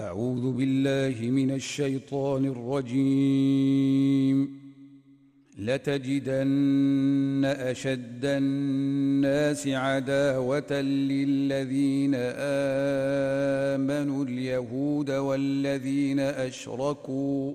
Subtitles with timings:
[0.00, 4.38] أعوذ بالله من الشيطان الرجيم.
[5.58, 12.14] لتجدن أشد الناس عداوة للذين
[13.74, 17.54] آمنوا اليهود والذين أشركوا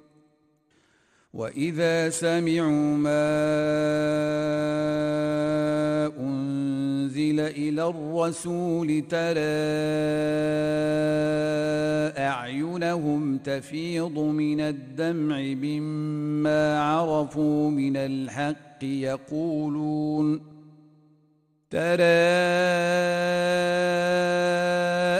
[1.33, 3.31] وإذا سمعوا ما
[6.19, 9.61] أنزل إلى الرسول ترى
[12.27, 20.41] أعينهم تفيض من الدمع مما عرفوا من الحق يقولون
[21.71, 22.03] ترى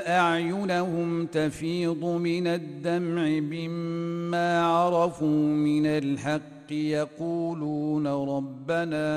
[0.07, 9.07] أعينهم تفيض من الدمع مما عرفوا من الحق يقولون ربنا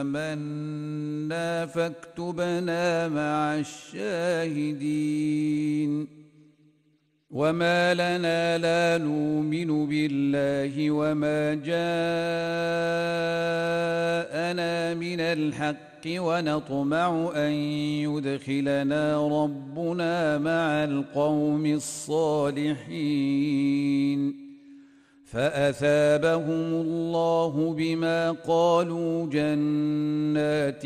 [0.00, 3.58] آمنا فاكتبنا مع
[3.94, 5.00] الشاهدين.
[7.30, 11.74] وما لنا لا نؤمن بالله وما جاءنا
[14.94, 17.52] من الحق ونطمع ان
[18.10, 22.80] يدخلنا ربنا مع القوم الصالحين
[25.32, 30.82] فأثابهم الله بما قالوا جنات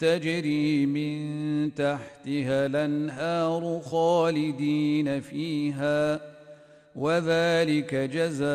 [0.00, 6.20] تجري من تحتها الأنهار خالدين فيها
[6.96, 8.50] وذلك جزاء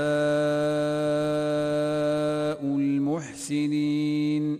[2.64, 4.60] المحسنين.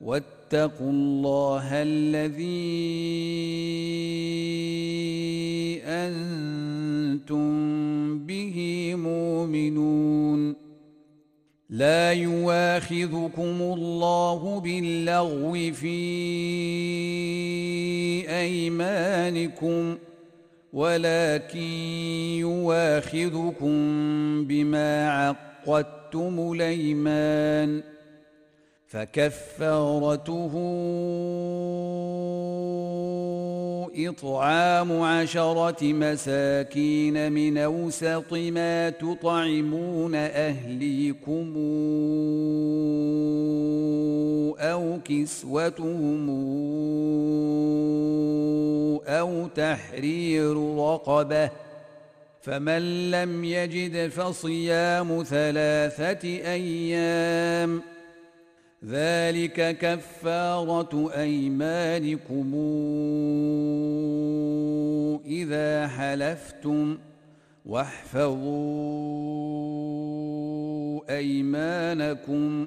[0.00, 2.46] واتقوا الله الذي
[5.84, 7.48] أنتم
[8.18, 10.56] به مؤمنون.
[11.70, 15.96] لا يواخذكم الله باللغو في
[18.28, 19.96] أيمانكم
[20.72, 21.58] ولكن
[22.40, 23.76] يواخذكم
[24.44, 27.95] بما عقدتم الأيمان.
[28.88, 30.52] فكفارته
[33.96, 41.54] إطعام عشرة مساكين من أوسط ما تطعمون أهليكم
[44.58, 46.30] أو كسوتهم
[49.06, 51.50] أو تحرير رقبة
[52.42, 57.95] فمن لم يجد فصيام ثلاثة أيام
[58.86, 62.54] ذلك كفارة أيمانكم
[65.26, 66.98] إذا حلفتم
[67.66, 68.36] واحفظوا
[71.16, 72.66] أيمانكم.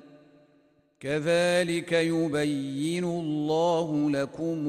[1.00, 4.68] كذلك يبين الله لكم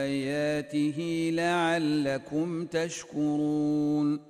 [0.00, 4.29] آياته لعلكم تشكرون.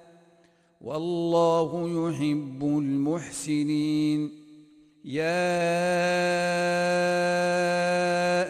[0.83, 1.69] والله
[2.09, 4.29] يحب المحسنين.
[5.05, 5.21] يا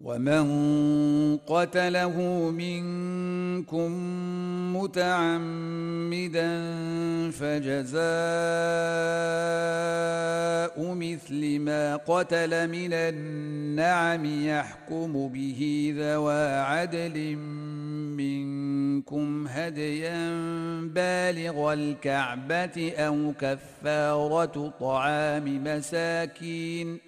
[0.00, 3.92] ومن قتله منكم
[4.76, 6.48] متعمدا
[7.30, 7.98] فجزاء
[10.94, 17.36] مثل ما قتل من النعم يحكم به ذوى عدل
[18.16, 20.30] منكم هديا
[20.94, 27.07] بالغ الكعبه أو كفاره طعام مساكين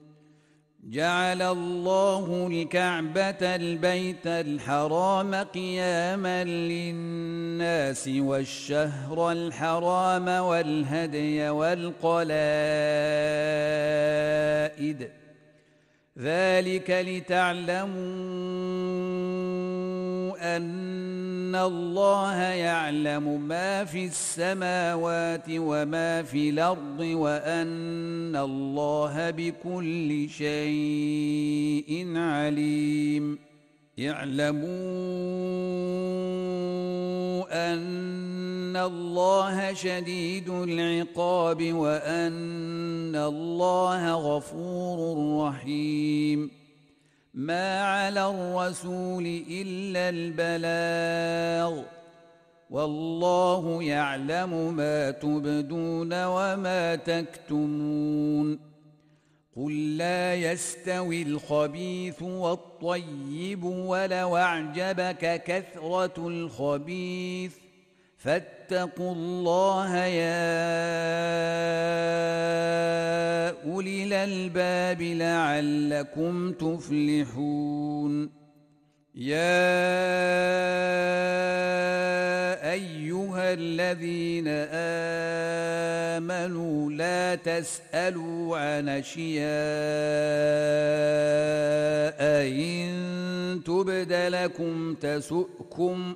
[0.91, 12.31] جعل الله الكعبة البيت الحرام قياما للناس والشهر الحرام والهدي والقلائد.
[16.19, 17.91] ذلك لتعلموا
[20.41, 33.39] أن الله يعلم ما في السماوات وما في الأرض وأن الله بكل شيء عليم.
[33.99, 34.63] اعلموا
[37.73, 44.97] أن الله شديد العقاب وأن الله غفور
[45.47, 46.60] رحيم.
[47.33, 51.83] ما على الرسول الا البلاغ
[52.69, 58.59] والله يعلم ما تبدون وما تكتمون
[59.55, 67.55] قل لا يستوي الخبيث والطيب ولو اعجبك كثره الخبيث
[68.23, 70.41] فاتقوا الله يا
[73.65, 78.29] أولي الألباب لعلكم تفلحون.
[79.15, 79.41] يا
[82.71, 84.47] أيها الذين
[86.17, 89.41] آمنوا لا تسألوا عن أشياء
[92.47, 96.15] إن تبد لكم تسؤكم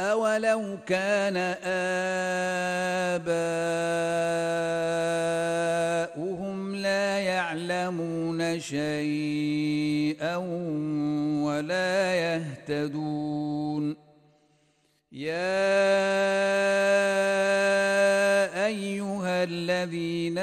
[0.00, 1.36] اولو كان
[6.16, 10.36] اباؤهم لا يعلمون شيئا
[11.44, 13.96] ولا يهتدون
[15.12, 15.36] يا
[18.66, 20.38] ايها الذين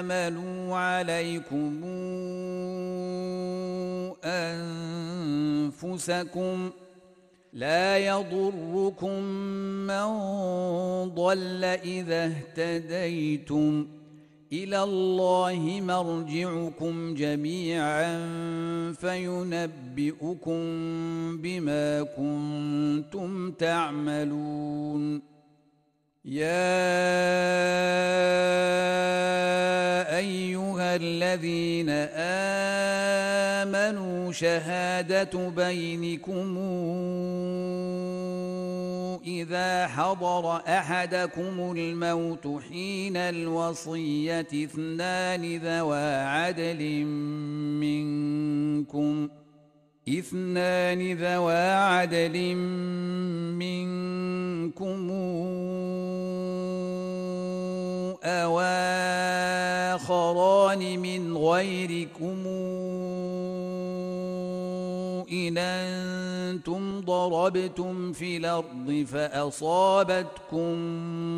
[0.00, 1.82] امنوا عليكم
[5.82, 6.70] انفسكم
[7.52, 9.22] لا يضركم
[9.86, 10.06] من
[11.14, 13.86] ضل إذا اهتديتم.
[14.52, 18.12] إلى الله مرجعكم جميعا
[18.92, 20.60] فينبئكم
[21.36, 25.31] بما كنتم تعملون.
[26.24, 26.46] يا
[30.18, 31.90] ايها الذين
[33.58, 36.58] امنوا شهاده بينكم
[39.26, 47.04] اذا حضر احدكم الموت حين الوصيه اثنان ذوى عدل
[47.82, 49.28] منكم
[50.08, 52.54] إثنان ذوى عدل
[53.54, 55.10] منكم
[58.24, 58.60] أو
[59.94, 62.46] آخران من غيركم
[65.32, 70.76] إن أنتم ضربتم في الأرض فأصابتكم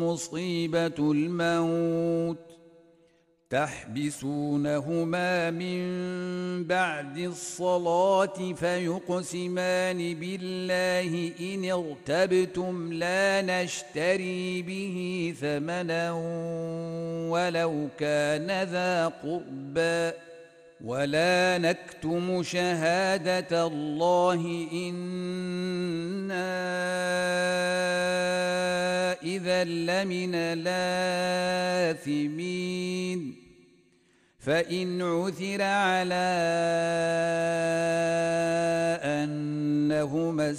[0.03, 2.54] مصيبة الموت
[3.49, 5.83] تحبسونهما من
[6.63, 16.11] بعد الصلاة فيقسمان بالله إن ارتبتم لا نشتري به ثمنا
[17.31, 20.17] ولو كان ذا قربى.
[20.81, 26.35] ولا نكتم شهادة الله إنا
[29.23, 30.35] إذا لمن
[31.95, 32.55] الآثمين
[34.39, 36.25] فإن عثر على
[39.03, 40.49] أنهما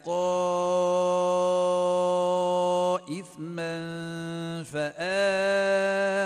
[0.00, 1.20] استحقا
[3.20, 3.76] إثما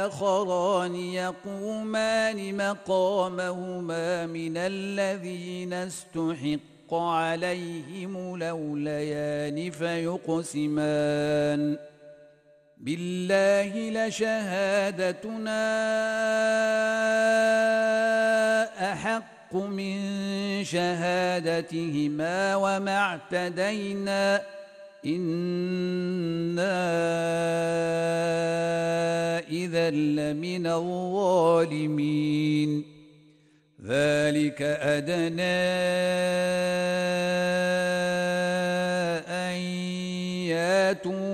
[0.07, 11.79] فآخران يقومان مقامهما من الذين استحق عليهم لوليان فيقسمان.
[12.77, 15.65] بالله لشهادتنا
[19.57, 19.99] من
[20.65, 24.43] شهادتهما وما اعتدينا
[25.07, 26.75] إنا
[29.49, 32.15] اذا لمن الظالمين.
[33.85, 35.61] ذلك أدنى
[39.29, 39.57] أن
[40.49, 41.34] ياتوا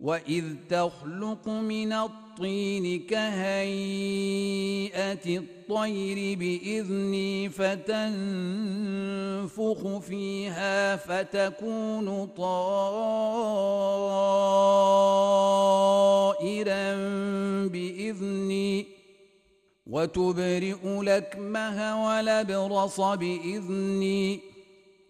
[0.00, 4.58] واذ تخلق من الطين كهيئه
[5.38, 7.98] الطير باذني فتنفخ
[9.98, 12.68] فيها فتكون طائرا
[17.66, 18.86] باذني
[19.86, 24.40] وتبرئ لكمه ولبرص باذني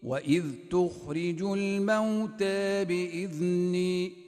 [0.02, 4.27] واذ تخرج الموتى باذني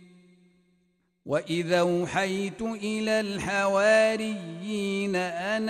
[1.31, 5.69] واذا اوحيت إلى الحواريين ان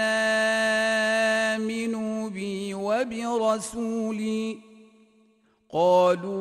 [1.60, 4.58] امنوا بي وبرسولي
[5.70, 6.32] قالوا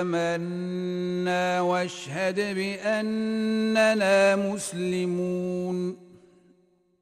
[0.00, 6.09] امنا واشهد باننا مسلمون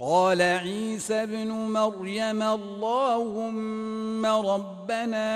[0.00, 5.28] قال عيسى ابن مريم اللهم ربنا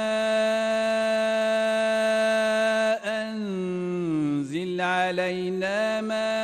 [3.22, 6.42] أنزل علينا مائدة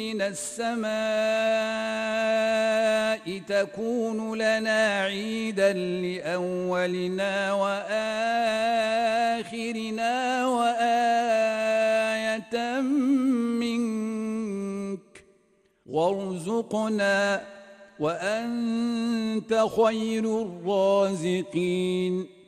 [0.00, 0.90] من السماء
[3.48, 8.29] تكون لنا عيدا لأولنا وآخرنا
[15.90, 17.42] وارزقنا
[18.00, 22.40] وأنت خير الرازقين.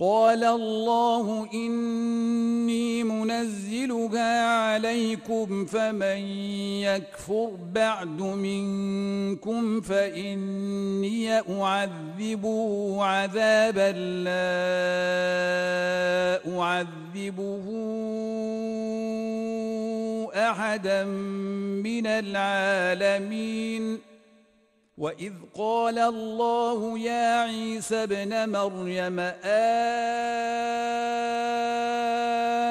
[0.00, 6.18] قال الله إني منزلها عليكم فمن
[6.82, 13.92] يكفر بعد منكم فإني أعذبه عذابا
[14.26, 14.44] لا
[16.60, 17.64] أعذبه
[20.50, 21.04] احدا
[21.84, 23.98] من العالمين
[24.98, 29.20] واذ قال الله يا عيسى ابن مريم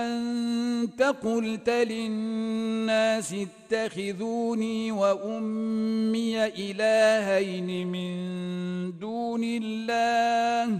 [0.04, 3.36] انت قلت للناس
[3.72, 8.14] اتخذوني وامي الهين من
[9.00, 10.80] دون الله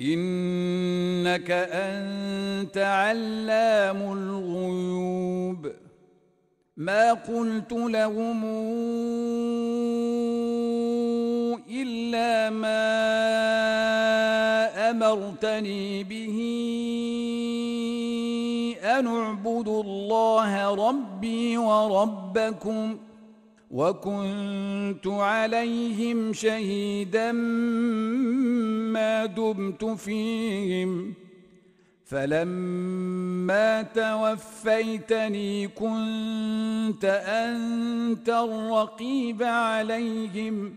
[0.00, 5.72] إنك أنت علام الغيوب.
[6.76, 8.44] ما قلت لهم
[11.70, 12.84] إلا ما
[14.90, 16.38] أمرتني به
[18.84, 22.98] أن اعبدوا الله ربي وربكم
[23.74, 27.32] وكنت عليهم شهيدا
[28.92, 31.14] ما دمت فيهم.
[32.04, 40.74] فلما توفيتني كنت أنت الرقيب عليهم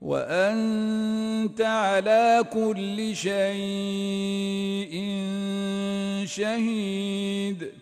[0.00, 4.94] وأنت على كل شيء
[6.24, 7.81] شهيد.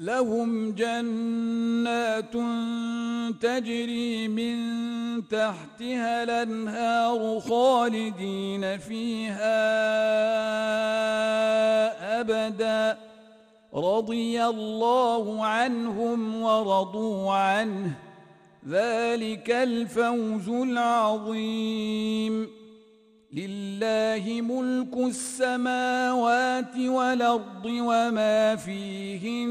[0.00, 2.32] لهم جنات
[3.40, 4.56] تجري من
[5.28, 9.60] تحتها الأنهار خالدين فيها
[12.20, 12.98] أبدا.
[13.74, 17.92] رضي الله عنهم ورضوا عنه.
[18.68, 22.59] ذلك الفوز العظيم.
[23.32, 29.50] لله ملك السماوات والأرض وما فيهن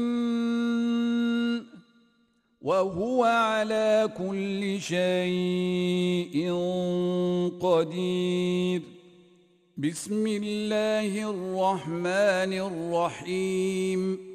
[2.60, 6.52] وهو على كل شيء
[7.60, 8.82] قدير.
[9.76, 14.29] بسم الله الرحمن الرحيم.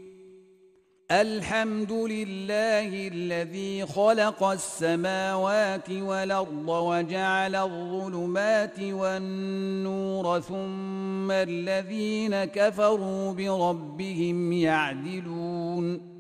[1.21, 16.15] الحمد لله الذي خلق السماوات والأرض وجعل الظلمات والنور ثم الذين كفروا بربهم يعدلون.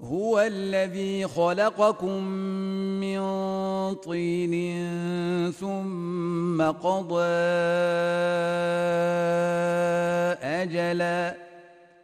[0.00, 2.22] هو الذي خلقكم
[3.04, 3.20] من
[3.94, 4.54] طين
[5.52, 7.24] ثم قضى
[10.42, 11.47] أجلا.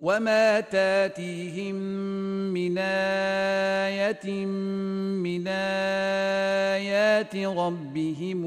[0.00, 1.74] وما تاتيهم
[2.54, 8.44] من آية من آيات ربهم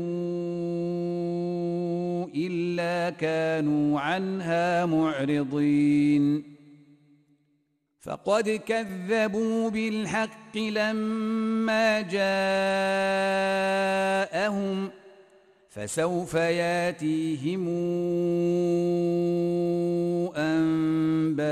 [2.36, 6.44] إلا كانوا عنها معرضين
[8.02, 12.24] فقد كذبوا بالحق لما جاءهم
[14.88, 14.92] ۖ
[15.74, 17.68] فسوف ياتيهم
[20.38, 21.44] أنباء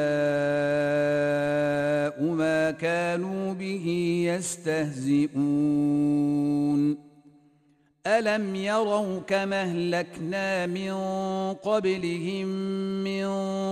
[2.24, 3.88] ما كانوا به
[4.28, 5.42] يستهزئون.
[8.08, 10.94] ألم يروا كما أهلكنا من
[11.54, 12.48] قبلهم
[13.04, 13.26] من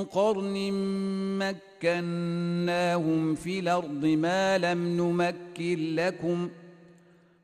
[0.04, 0.72] قرن
[1.84, 6.52] مكناهم في الأرض ما لم نمكن لكم ۖ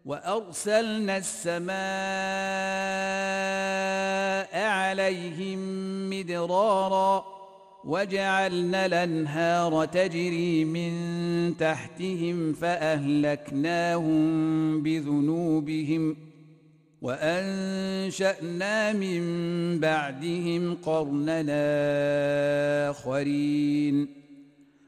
[0.06, 1.76] وأرسلنا السماء
[4.68, 5.60] عليهم
[6.10, 7.26] مدرارا
[7.86, 10.94] وجعلنا الأنهار تجري من
[11.58, 14.22] تحتهم فأهلكناهم
[14.84, 16.18] بذنوبهم
[17.02, 19.24] وأنشأنا من
[19.80, 21.62] بعدهم قرننا
[22.90, 24.25] آخرين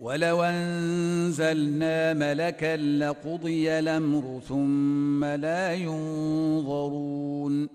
[0.00, 7.68] ولو أنزلنا ملكا لقضي الأمر ثم لا ينظرون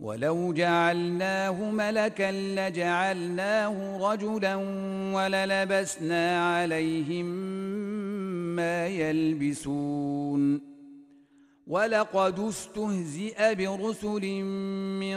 [0.00, 4.56] ولو جعلناه ملكا لجعلناه رجلا
[5.14, 7.26] وللبسنا عليهم
[8.56, 10.60] ما يلبسون
[11.66, 14.42] ولقد استهزئ برسل
[15.00, 15.16] من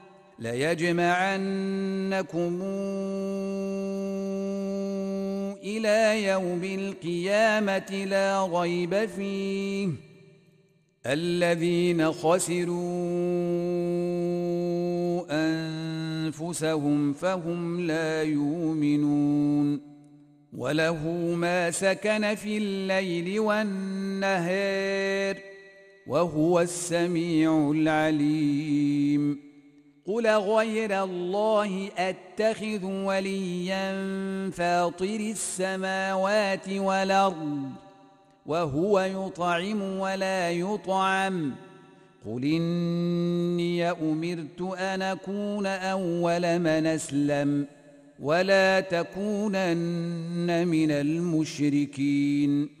[0.41, 1.41] ليجمعنكم
[5.63, 9.89] إلى يوم القيامة لا ريب فيه.
[11.05, 12.77] الذين خسروا
[15.31, 19.81] أنفسهم فهم لا يؤمنون.
[20.57, 25.37] وله ما سكن في الليل والنهار
[26.07, 29.50] وهو السميع العليم.
[30.07, 33.91] قل غير الله أتخذ وليا
[34.49, 37.69] فاطر السماوات والأرض
[38.45, 41.55] وهو يطعم ولا يطعم.
[42.25, 47.65] قل إني أمرت أن أكون أول من أسلم
[48.19, 52.80] ولا تكونن من المشركين.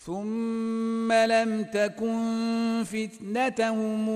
[0.00, 4.08] ثم لم تكن فتنتهم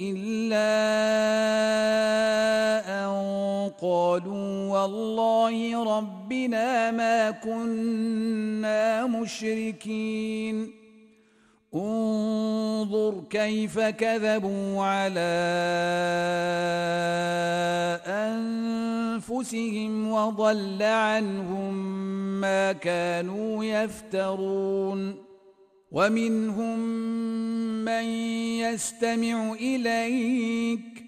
[0.00, 0.70] إلا
[3.04, 3.10] أن
[3.80, 10.77] قالوا والله ربنا ما كنا مشركين.
[11.74, 15.20] انظر كيف كذبوا على
[19.18, 21.74] أنفسهم وضل عنهم
[22.40, 25.28] ما كانوا يفترون.
[25.92, 26.78] ومنهم
[27.84, 28.04] من
[28.60, 31.07] يستمع إليك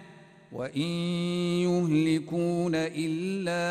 [0.51, 0.81] وإن
[1.63, 3.63] يهلكون إلا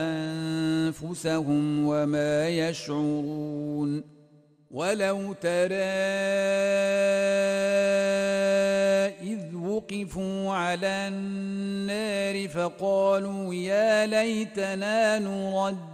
[0.00, 4.04] أنفسهم وما يشعرون
[4.70, 5.74] ولو ترى
[9.22, 15.93] إذ وقفوا على النار فقالوا يا ليتنا نرد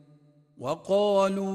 [0.61, 1.47] وقالوا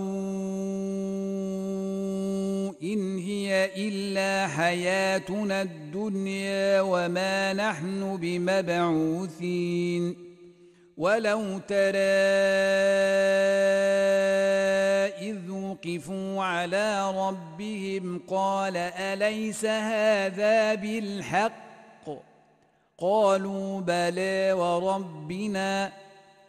[2.83, 10.17] إن هي إلا حياتنا الدنيا وما نحن بمبعوثين.
[10.97, 11.99] ولو ترى
[15.31, 22.09] إذ وقفوا على ربهم قال أليس هذا بالحق؟
[22.99, 26.06] قالوا بلى وربنا.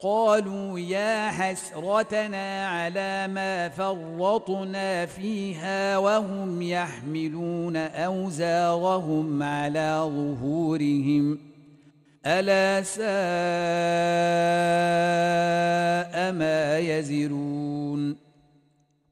[0.00, 11.38] قالوا يا حسرتنا على ما فرطنا فيها وهم يحملون أوزارهم على ظهورهم.
[12.26, 13.06] ألا ساء
[16.32, 18.16] ما يزرون.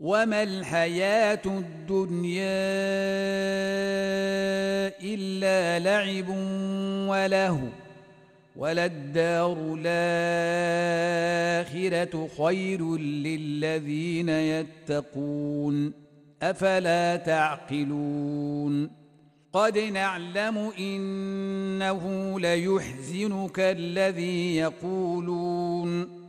[0.01, 2.45] وما الحياة الدنيا
[5.03, 6.29] إلا لعب
[7.09, 7.84] ولهو
[8.57, 11.09] وللدار الآخرة
[12.39, 15.93] خير للذين يتقون
[16.43, 18.91] أفلا تعقلون
[19.53, 26.25] قد نعلم إنه ليحزنك الذي يقولون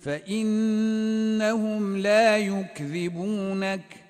[0.00, 4.09] فإنهم لا يكذبونك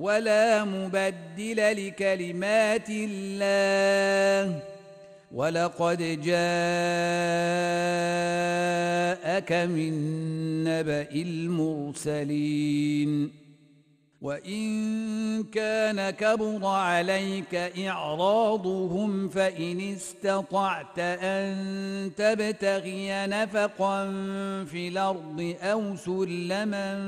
[0.00, 4.60] ولا مبدل لكلمات الله.
[5.32, 6.40] ولقد جاءك
[9.52, 9.92] من
[10.64, 13.10] نبأ المرسلين.
[14.22, 24.06] وإن كان كبر عليك إعراضهم فإن استطعت أن تبتغي نفقا
[24.64, 26.98] في الأرض أو سلما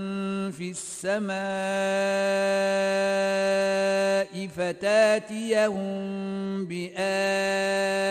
[0.50, 1.32] في السماء
[4.56, 5.84] فتاتيهم
[6.64, 8.02] بآية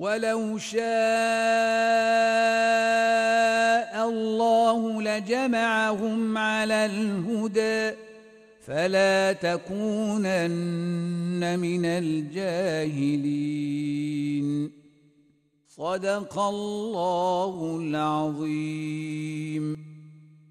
[0.00, 0.80] ولو شاء
[4.08, 7.96] الله لجمعهم على الهدى
[8.66, 10.38] فلا تكونن
[11.58, 13.20] من الجاهلين.
[15.68, 19.89] صدق الله العظيم.